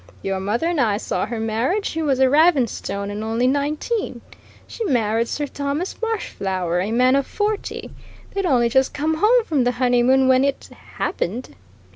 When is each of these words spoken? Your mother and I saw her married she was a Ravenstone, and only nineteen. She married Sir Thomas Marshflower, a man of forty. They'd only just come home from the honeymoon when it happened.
Your 0.23 0.39
mother 0.39 0.65
and 0.69 0.81
I 0.81 0.97
saw 0.97 1.27
her 1.27 1.39
married 1.39 1.85
she 1.85 2.01
was 2.01 2.19
a 2.19 2.27
Ravenstone, 2.27 3.11
and 3.11 3.23
only 3.23 3.45
nineteen. 3.45 4.21
She 4.65 4.83
married 4.85 5.27
Sir 5.27 5.45
Thomas 5.45 5.93
Marshflower, 6.01 6.79
a 6.81 6.91
man 6.91 7.15
of 7.15 7.27
forty. 7.27 7.91
They'd 8.33 8.43
only 8.47 8.67
just 8.67 8.95
come 8.95 9.17
home 9.17 9.43
from 9.43 9.63
the 9.63 9.73
honeymoon 9.73 10.27
when 10.27 10.43
it 10.43 10.69
happened. 10.97 11.53